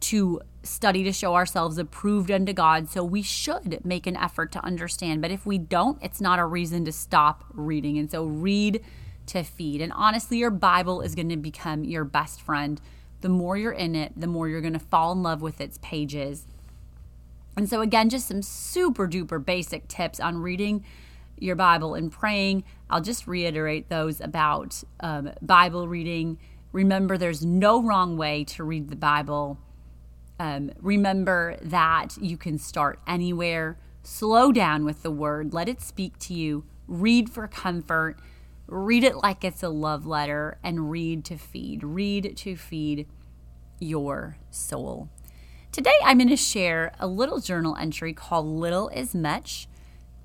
to 0.00 0.40
study 0.62 1.04
to 1.04 1.12
show 1.12 1.34
ourselves 1.34 1.78
approved 1.78 2.30
unto 2.30 2.52
God. 2.52 2.90
So 2.90 3.04
we 3.04 3.22
should 3.22 3.84
make 3.84 4.06
an 4.06 4.16
effort 4.16 4.52
to 4.52 4.64
understand. 4.64 5.22
But 5.22 5.30
if 5.30 5.46
we 5.46 5.58
don't, 5.58 6.02
it's 6.02 6.20
not 6.20 6.38
a 6.38 6.44
reason 6.44 6.84
to 6.84 6.92
stop 6.92 7.44
reading. 7.52 7.98
And 7.98 8.10
so 8.10 8.24
read 8.24 8.82
to 9.26 9.42
feed. 9.42 9.80
And 9.80 9.92
honestly, 9.92 10.38
your 10.38 10.50
Bible 10.50 11.00
is 11.00 11.14
going 11.14 11.28
to 11.30 11.36
become 11.36 11.84
your 11.84 12.04
best 12.04 12.42
friend. 12.42 12.80
The 13.20 13.28
more 13.28 13.56
you're 13.56 13.72
in 13.72 13.94
it, 13.94 14.12
the 14.16 14.26
more 14.26 14.48
you're 14.48 14.60
going 14.60 14.72
to 14.72 14.78
fall 14.78 15.12
in 15.12 15.22
love 15.22 15.40
with 15.40 15.60
its 15.60 15.78
pages. 15.82 16.46
And 17.56 17.68
so, 17.68 17.80
again, 17.80 18.10
just 18.10 18.28
some 18.28 18.42
super 18.42 19.08
duper 19.08 19.42
basic 19.44 19.88
tips 19.88 20.20
on 20.20 20.38
reading 20.38 20.84
your 21.38 21.56
Bible 21.56 21.94
and 21.94 22.10
praying. 22.12 22.64
I'll 22.90 23.00
just 23.00 23.26
reiterate 23.26 23.88
those 23.88 24.20
about 24.20 24.82
um, 25.00 25.32
Bible 25.42 25.88
reading. 25.88 26.38
Remember, 26.72 27.16
there's 27.16 27.44
no 27.44 27.82
wrong 27.82 28.16
way 28.16 28.44
to 28.44 28.64
read 28.64 28.90
the 28.90 28.96
Bible. 28.96 29.58
Um, 30.38 30.70
remember 30.80 31.56
that 31.62 32.16
you 32.20 32.36
can 32.36 32.58
start 32.58 33.00
anywhere. 33.06 33.78
Slow 34.02 34.52
down 34.52 34.84
with 34.84 35.02
the 35.02 35.10
word, 35.10 35.52
let 35.52 35.68
it 35.68 35.80
speak 35.80 36.18
to 36.20 36.34
you. 36.34 36.64
Read 36.86 37.30
for 37.30 37.48
comfort. 37.48 38.18
Read 38.68 39.04
it 39.04 39.16
like 39.16 39.44
it's 39.44 39.62
a 39.62 39.68
love 39.68 40.06
letter 40.06 40.58
and 40.62 40.90
read 40.90 41.24
to 41.24 41.36
feed. 41.36 41.82
Read 41.82 42.36
to 42.36 42.56
feed 42.56 43.06
your 43.80 44.36
soul. 44.50 45.08
Today, 45.76 45.92
I'm 46.02 46.16
going 46.16 46.30
to 46.30 46.38
share 46.38 46.94
a 46.98 47.06
little 47.06 47.38
journal 47.38 47.76
entry 47.76 48.14
called 48.14 48.46
Little 48.46 48.88
is 48.88 49.14
Much. 49.14 49.68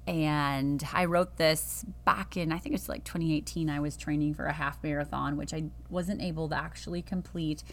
And 0.07 0.81
I 0.93 1.03
wrote 1.03 1.35
this 1.35 1.83
back 2.05 2.37
in, 2.37 2.53
I 2.53 2.57
think 2.57 2.73
it's 2.73 2.87
like 2.87 3.03
2018. 3.03 3.69
I 3.69 3.81
was 3.81 3.97
training 3.97 4.33
for 4.33 4.45
a 4.45 4.53
half 4.53 4.81
marathon, 4.81 5.35
which 5.35 5.53
I 5.53 5.65
wasn't 5.89 6.21
able 6.21 6.47
to 6.47 6.55
actually 6.55 7.01
complete. 7.01 7.65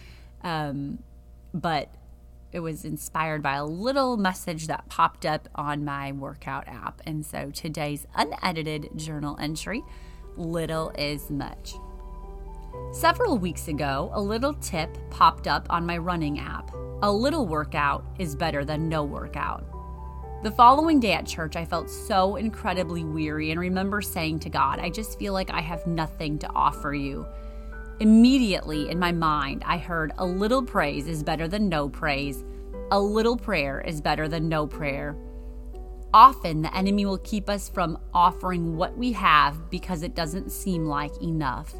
Um, 0.42 1.04
but 1.54 1.94
it 2.50 2.58
was 2.58 2.84
inspired 2.84 3.44
by 3.44 3.54
a 3.54 3.64
little 3.64 4.16
message 4.16 4.66
that 4.66 4.88
popped 4.88 5.24
up 5.24 5.48
on 5.54 5.84
my 5.84 6.10
workout 6.10 6.66
app. 6.66 7.00
And 7.06 7.24
so 7.24 7.52
today's 7.52 8.08
unedited 8.16 8.88
journal 8.96 9.36
entry 9.38 9.84
little 10.36 10.90
is 10.98 11.30
much. 11.30 11.74
Several 12.92 13.38
weeks 13.38 13.68
ago, 13.68 14.10
a 14.14 14.20
little 14.20 14.54
tip 14.54 14.96
popped 15.10 15.46
up 15.46 15.66
on 15.70 15.86
my 15.86 15.98
running 15.98 16.38
app. 16.38 16.72
A 17.02 17.12
little 17.12 17.46
workout 17.46 18.04
is 18.18 18.34
better 18.34 18.64
than 18.64 18.88
no 18.88 19.04
workout. 19.04 19.64
The 20.42 20.50
following 20.50 21.00
day 21.00 21.12
at 21.12 21.26
church, 21.26 21.56
I 21.56 21.64
felt 21.64 21.90
so 21.90 22.36
incredibly 22.36 23.04
weary 23.04 23.50
and 23.50 23.60
remember 23.60 24.00
saying 24.00 24.38
to 24.40 24.48
God, 24.48 24.78
I 24.78 24.88
just 24.88 25.18
feel 25.18 25.32
like 25.32 25.50
I 25.50 25.60
have 25.60 25.86
nothing 25.86 26.38
to 26.38 26.50
offer 26.54 26.94
you. 26.94 27.26
Immediately 28.00 28.88
in 28.88 28.98
my 28.98 29.10
mind, 29.10 29.64
I 29.66 29.78
heard 29.78 30.12
a 30.18 30.24
little 30.24 30.62
praise 30.62 31.08
is 31.08 31.24
better 31.24 31.48
than 31.48 31.68
no 31.68 31.88
praise. 31.88 32.44
A 32.92 33.00
little 33.00 33.36
prayer 33.36 33.80
is 33.80 34.00
better 34.00 34.28
than 34.28 34.48
no 34.48 34.66
prayer. 34.66 35.16
Often 36.14 36.62
the 36.62 36.74
enemy 36.74 37.04
will 37.04 37.18
keep 37.18 37.50
us 37.50 37.68
from 37.68 37.98
offering 38.14 38.76
what 38.76 38.96
we 38.96 39.12
have 39.12 39.68
because 39.70 40.02
it 40.02 40.14
doesn't 40.14 40.52
seem 40.52 40.86
like 40.86 41.20
enough. 41.20 41.74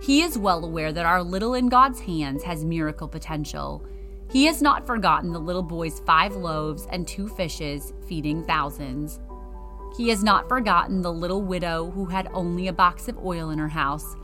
He 0.00 0.22
is 0.22 0.38
well 0.38 0.64
aware 0.64 0.92
that 0.92 1.06
our 1.06 1.22
little 1.22 1.54
in 1.54 1.68
God's 1.68 2.00
hands 2.00 2.42
has 2.42 2.64
miracle 2.64 3.08
potential. 3.08 3.84
He 4.30 4.44
has 4.46 4.60
not 4.60 4.86
forgotten 4.86 5.32
the 5.32 5.38
little 5.38 5.62
boy's 5.62 6.00
five 6.00 6.36
loaves 6.36 6.86
and 6.90 7.06
two 7.06 7.28
fishes 7.28 7.92
feeding 8.06 8.44
thousands. 8.44 9.20
He 9.96 10.08
has 10.10 10.22
not 10.22 10.48
forgotten 10.48 11.00
the 11.00 11.12
little 11.12 11.42
widow 11.42 11.90
who 11.90 12.04
had 12.06 12.28
only 12.34 12.68
a 12.68 12.72
box 12.72 13.08
of 13.08 13.18
oil 13.24 13.50
in 13.50 13.58
her 13.58 13.68
house, 13.68 14.16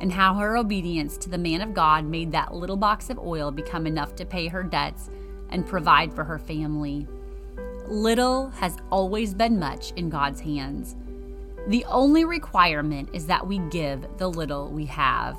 and 0.00 0.12
how 0.12 0.34
her 0.34 0.56
obedience 0.56 1.16
to 1.18 1.30
the 1.30 1.38
man 1.38 1.62
of 1.62 1.72
God 1.72 2.04
made 2.04 2.32
that 2.32 2.52
little 2.52 2.76
box 2.76 3.08
of 3.10 3.18
oil 3.18 3.50
become 3.50 3.86
enough 3.86 4.14
to 4.16 4.26
pay 4.26 4.48
her 4.48 4.62
debts 4.62 5.08
and 5.48 5.66
provide 5.66 6.12
for 6.12 6.24
her 6.24 6.38
family. 6.38 7.06
Little 7.86 8.50
has 8.50 8.76
always 8.90 9.32
been 9.34 9.58
much 9.58 9.92
in 9.92 10.10
God's 10.10 10.40
hands. 10.40 10.96
The 11.68 11.84
only 11.86 12.24
requirement 12.24 13.10
is 13.12 13.26
that 13.26 13.46
we 13.46 13.58
give 13.70 14.06
the 14.18 14.28
little 14.28 14.70
we 14.70 14.86
have. 14.86 15.38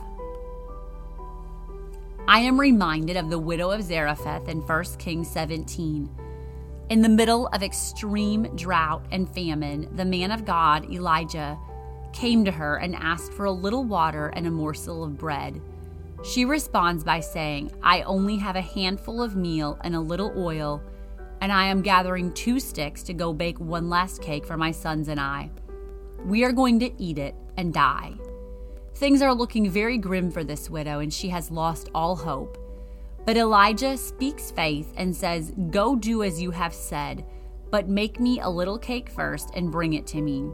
I 2.27 2.39
am 2.39 2.60
reminded 2.60 3.17
of 3.17 3.29
the 3.29 3.38
widow 3.38 3.70
of 3.70 3.84
Zarephath 3.84 4.48
in 4.48 4.62
1 4.62 4.84
Kings 4.98 5.29
17. 5.29 6.10
In 6.89 7.01
the 7.01 7.10
middle 7.10 7.48
of 7.48 7.62
extreme 7.62 8.44
drought 8.55 9.05
and 9.12 9.29
famine, 9.29 9.96
the 9.96 10.05
man 10.05 10.32
of 10.32 10.46
God, 10.46 10.89
Elijah, 10.91 11.58
came 12.13 12.46
to 12.46 12.51
her 12.51 12.77
and 12.77 12.96
asked 12.96 13.34
for 13.34 13.46
a 13.46 13.51
little 13.51 13.84
water 13.84 14.27
and 14.29 14.48
a 14.48 14.51
morsel 14.51 15.03
of 15.03 15.17
bread. 15.17 15.62
She 16.24 16.46
responds 16.46 17.03
by 17.03 17.20
saying, 17.20 17.72
I 17.84 18.01
only 18.01 18.38
have 18.38 18.55
a 18.55 18.62
handful 18.62 19.22
of 19.22 19.36
meal 19.36 19.77
and 19.84 19.96
a 19.96 20.00
little 20.00 20.34
oil 20.36 20.82
and 21.41 21.51
I 21.51 21.65
am 21.65 21.84
gathering 21.84 22.34
two 22.34 22.60
sticks 22.60 23.03
to 23.03 23.13
go 23.13 23.34
bake 23.34 23.60
one 23.60 23.89
last 23.89 24.22
cake 24.22 24.46
for 24.46 24.58
my 24.58 24.72
sons 24.72 25.10
and 25.10 25.20
I. 25.20 25.51
We 26.25 26.44
are 26.44 26.51
going 26.51 26.79
to 26.79 26.91
eat 27.00 27.20
it 27.20 27.36
and 27.55 27.72
die. 27.72 28.15
Things 28.96 29.22
are 29.22 29.34
looking 29.34 29.70
very 29.70 30.00
grim 30.00 30.32
for 30.32 30.44
this 30.44 30.72
widow, 30.72 31.00
and 31.00 31.13
she 31.13 31.29
has 31.29 31.51
lost 31.51 31.89
all 31.94 32.15
hope. 32.15 32.58
But 33.25 33.38
Elijah 33.38 33.96
speaks 33.96 34.50
faith 34.50 34.91
and 34.98 35.15
says, 35.15 35.53
Go 35.70 35.96
do 35.96 36.24
as 36.24 36.41
you 36.41 36.50
have 36.50 36.74
said, 36.74 37.25
but 37.70 37.89
make 37.89 38.20
me 38.20 38.39
a 38.39 38.50
little 38.50 38.79
cake 38.79 39.10
first 39.10 39.51
and 39.53 39.72
bring 39.72 39.94
it 39.94 40.08
to 40.08 40.22
me. 40.22 40.50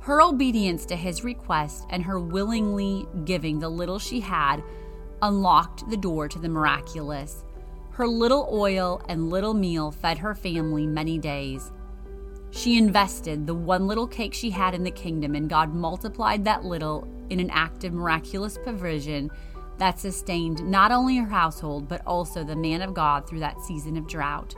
Her 0.00 0.22
obedience 0.22 0.86
to 0.86 0.96
his 0.96 1.24
request 1.24 1.84
and 1.90 2.02
her 2.02 2.18
willingly 2.18 3.06
giving 3.26 3.58
the 3.58 3.68
little 3.68 3.98
she 3.98 4.20
had 4.20 4.62
unlocked 5.20 5.90
the 5.90 5.96
door 5.98 6.26
to 6.28 6.38
the 6.38 6.48
miraculous. 6.48 7.44
Her 7.90 8.06
little 8.06 8.48
oil 8.50 9.02
and 9.10 9.28
little 9.28 9.54
meal 9.54 9.90
fed 9.90 10.18
her 10.18 10.34
family 10.34 10.86
many 10.86 11.18
days. 11.18 11.70
She 12.54 12.78
invested 12.78 13.48
the 13.48 13.54
one 13.54 13.88
little 13.88 14.06
cake 14.06 14.32
she 14.32 14.50
had 14.50 14.74
in 14.74 14.84
the 14.84 14.90
kingdom, 14.92 15.34
and 15.34 15.50
God 15.50 15.74
multiplied 15.74 16.44
that 16.44 16.64
little 16.64 17.08
in 17.28 17.40
an 17.40 17.50
act 17.50 17.82
of 17.82 17.92
miraculous 17.92 18.58
provision 18.58 19.30
that 19.78 19.98
sustained 19.98 20.64
not 20.64 20.92
only 20.92 21.16
her 21.16 21.28
household, 21.28 21.88
but 21.88 22.06
also 22.06 22.44
the 22.44 22.54
man 22.54 22.80
of 22.80 22.94
God 22.94 23.28
through 23.28 23.40
that 23.40 23.60
season 23.60 23.96
of 23.96 24.06
drought. 24.06 24.54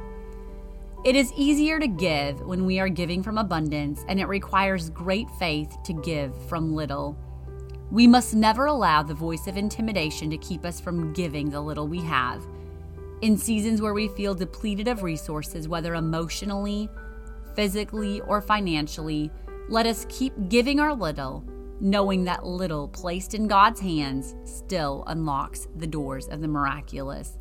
It 1.05 1.17
is 1.17 1.33
easier 1.39 1.81
to 1.81 1.89
give 1.89 2.43
when 2.43 2.67
we 2.67 2.79
are 2.81 2.91
giving 2.91 3.23
from 3.23 3.39
abundance, 3.39 4.05
and 4.09 4.21
it 4.21 4.27
requires 4.27 4.91
great 4.91 5.31
faith 5.39 5.75
to 5.85 5.95
give 5.95 6.37
from 6.49 6.75
little. 6.75 7.17
We 7.91 8.07
must 8.07 8.35
never 8.35 8.67
allow 8.67 9.05
the 9.05 9.15
voice 9.15 9.47
of 9.47 9.57
intimidation 9.57 10.29
to 10.31 10.37
keep 10.37 10.67
us 10.67 10.81
from 10.81 11.15
giving 11.15 11.49
the 11.49 11.63
little 11.63 11.89
we 11.89 12.03
have. 12.03 12.43
In 13.23 13.39
seasons 13.39 13.81
where 13.81 13.95
we 13.95 14.09
feel 14.09 14.35
depleted 14.35 14.87
of 14.87 15.03
resources, 15.03 15.67
whether 15.67 15.95
emotionally, 15.95 16.91
physically, 17.57 18.21
or 18.21 18.41
financially, 18.41 19.31
let 19.69 19.87
us 19.87 20.07
keep 20.09 20.33
giving 20.49 20.79
our 20.79 20.95
little, 20.95 21.45
knowing 21.81 22.23
that 22.25 22.47
little 22.47 22.87
placed 22.89 23.35
in 23.35 23.49
God's 23.49 23.81
hands 23.81 24.37
still 24.45 25.03
unlocks 25.09 25.67
the 25.77 25.87
doors 25.87 26.29
of 26.29 26.41
the 26.41 26.49
miraculous. 26.49 27.39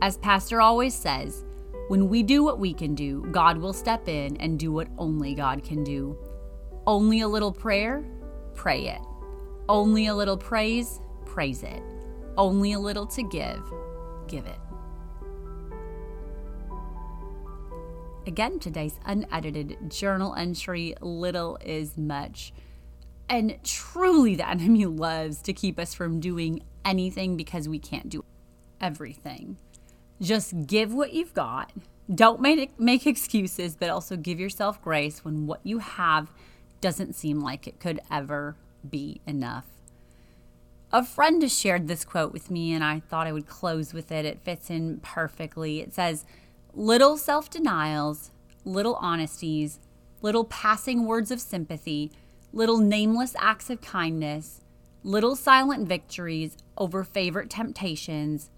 As 0.00 0.18
Pastor 0.18 0.60
always 0.60 0.94
says, 0.94 1.44
when 1.88 2.08
we 2.08 2.22
do 2.22 2.44
what 2.44 2.58
we 2.58 2.72
can 2.72 2.94
do, 2.94 3.26
God 3.32 3.58
will 3.58 3.72
step 3.72 4.08
in 4.08 4.36
and 4.36 4.58
do 4.58 4.72
what 4.72 4.88
only 4.98 5.34
God 5.34 5.64
can 5.64 5.82
do. 5.82 6.16
Only 6.86 7.20
a 7.20 7.28
little 7.28 7.52
prayer? 7.52 8.04
Pray 8.54 8.88
it. 8.88 9.00
Only 9.68 10.06
a 10.06 10.14
little 10.14 10.36
praise? 10.36 11.00
Praise 11.24 11.62
it. 11.62 11.82
Only 12.36 12.72
a 12.72 12.78
little 12.78 13.06
to 13.06 13.22
give? 13.22 13.62
Give 14.26 14.46
it. 14.46 14.61
Again, 18.24 18.60
today's 18.60 19.00
unedited 19.04 19.90
journal 19.90 20.34
entry 20.34 20.94
little 21.00 21.58
is 21.64 21.98
much. 21.98 22.52
And 23.28 23.58
truly, 23.64 24.36
the 24.36 24.48
enemy 24.48 24.86
loves 24.86 25.42
to 25.42 25.52
keep 25.52 25.76
us 25.78 25.92
from 25.92 26.20
doing 26.20 26.62
anything 26.84 27.36
because 27.36 27.68
we 27.68 27.80
can't 27.80 28.08
do 28.08 28.24
everything. 28.80 29.56
Just 30.20 30.68
give 30.68 30.94
what 30.94 31.12
you've 31.12 31.34
got. 31.34 31.72
Don't 32.14 32.40
make, 32.40 32.78
make 32.78 33.06
excuses, 33.08 33.74
but 33.74 33.90
also 33.90 34.16
give 34.16 34.38
yourself 34.38 34.80
grace 34.80 35.24
when 35.24 35.46
what 35.48 35.60
you 35.64 35.78
have 35.78 36.30
doesn't 36.80 37.14
seem 37.14 37.40
like 37.40 37.66
it 37.66 37.80
could 37.80 38.00
ever 38.08 38.54
be 38.88 39.20
enough. 39.26 39.66
A 40.92 41.04
friend 41.04 41.42
has 41.42 41.58
shared 41.58 41.88
this 41.88 42.04
quote 42.04 42.32
with 42.32 42.50
me, 42.50 42.72
and 42.72 42.84
I 42.84 43.00
thought 43.00 43.26
I 43.26 43.32
would 43.32 43.48
close 43.48 43.92
with 43.92 44.12
it. 44.12 44.24
It 44.26 44.42
fits 44.42 44.68
in 44.70 44.98
perfectly. 45.00 45.80
It 45.80 45.94
says, 45.94 46.24
Little 46.74 47.18
self 47.18 47.50
denials, 47.50 48.30
little 48.64 48.94
honesties, 48.94 49.78
little 50.22 50.44
passing 50.44 51.04
words 51.04 51.30
of 51.30 51.38
sympathy, 51.38 52.10
little 52.50 52.78
nameless 52.78 53.36
acts 53.38 53.68
of 53.68 53.82
kindness, 53.82 54.62
little 55.04 55.36
silent 55.36 55.86
victories 55.86 56.56
over 56.78 57.04
favorite 57.04 57.50
temptations. 57.50 58.48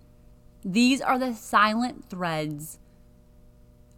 These 0.65 1.01
are 1.01 1.19
the 1.19 1.35
silent 1.35 2.09
threads 2.09 2.79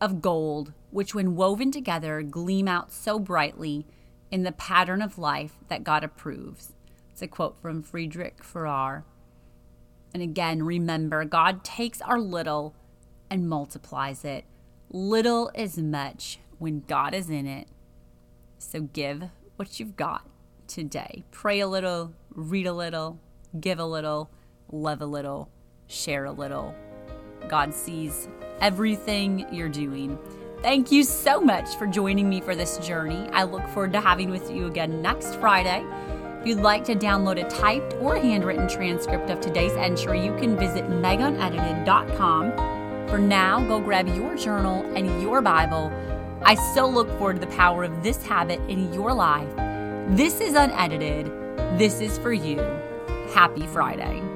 of 0.00 0.22
gold, 0.22 0.72
which, 0.90 1.14
when 1.14 1.36
woven 1.36 1.70
together, 1.70 2.22
gleam 2.22 2.68
out 2.68 2.90
so 2.90 3.18
brightly 3.18 3.86
in 4.30 4.44
the 4.44 4.52
pattern 4.52 5.02
of 5.02 5.18
life 5.18 5.58
that 5.68 5.84
God 5.84 6.02
approves. 6.02 6.72
It's 7.10 7.20
a 7.20 7.28
quote 7.28 7.58
from 7.60 7.82
Frederic 7.82 8.42
Farrar. 8.42 9.04
And 10.14 10.22
again, 10.22 10.62
remember, 10.62 11.26
God 11.26 11.62
takes 11.64 12.00
our 12.00 12.18
little 12.18 12.74
and 13.30 13.48
multiplies 13.48 14.24
it. 14.24 14.44
Little 14.90 15.50
is 15.54 15.78
much 15.78 16.38
when 16.58 16.84
God 16.86 17.14
is 17.14 17.28
in 17.30 17.46
it. 17.46 17.68
So 18.58 18.82
give 18.82 19.24
what 19.56 19.78
you've 19.78 19.96
got 19.96 20.26
today. 20.66 21.24
Pray 21.30 21.60
a 21.60 21.68
little, 21.68 22.12
read 22.30 22.66
a 22.66 22.72
little, 22.72 23.18
give 23.58 23.78
a 23.78 23.84
little, 23.84 24.30
love 24.70 25.00
a 25.00 25.06
little, 25.06 25.50
share 25.86 26.24
a 26.24 26.32
little. 26.32 26.74
God 27.48 27.74
sees 27.74 28.28
everything 28.60 29.46
you're 29.52 29.68
doing. 29.68 30.18
Thank 30.62 30.90
you 30.90 31.04
so 31.04 31.40
much 31.40 31.76
for 31.76 31.86
joining 31.86 32.28
me 32.28 32.40
for 32.40 32.54
this 32.54 32.78
journey. 32.78 33.28
I 33.32 33.44
look 33.44 33.66
forward 33.68 33.92
to 33.92 34.00
having 34.00 34.30
with 34.30 34.50
you 34.50 34.66
again 34.66 35.02
next 35.02 35.36
Friday. 35.36 35.84
If 36.40 36.46
you'd 36.46 36.60
like 36.60 36.84
to 36.84 36.94
download 36.94 37.44
a 37.44 37.48
typed 37.48 37.94
or 37.94 38.16
handwritten 38.16 38.68
transcript 38.68 39.30
of 39.30 39.40
today's 39.40 39.72
entry, 39.72 40.24
you 40.24 40.34
can 40.36 40.56
visit 40.56 40.88
megunedited.com 40.88 42.75
for 43.08 43.18
now, 43.18 43.60
go 43.66 43.80
grab 43.80 44.08
your 44.08 44.36
journal 44.36 44.84
and 44.96 45.22
your 45.22 45.40
Bible. 45.40 45.92
I 46.44 46.54
so 46.74 46.88
look 46.88 47.08
forward 47.18 47.40
to 47.40 47.46
the 47.46 47.56
power 47.56 47.84
of 47.84 48.02
this 48.02 48.24
habit 48.24 48.60
in 48.68 48.92
your 48.92 49.12
life. 49.12 49.48
This 50.16 50.40
is 50.40 50.54
unedited. 50.54 51.26
This 51.78 52.00
is 52.00 52.18
for 52.18 52.32
you. 52.32 52.58
Happy 53.32 53.66
Friday. 53.66 54.35